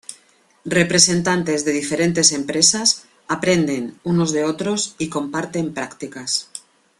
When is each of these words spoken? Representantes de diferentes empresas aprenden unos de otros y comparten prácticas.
Representantes 0.73 1.63
de 1.63 1.73
diferentes 1.73 2.31
empresas 2.31 3.03
aprenden 3.27 3.99
unos 4.03 4.31
de 4.33 4.43
otros 4.45 4.95
y 4.97 5.09
comparten 5.09 5.75
prácticas. 5.75 6.49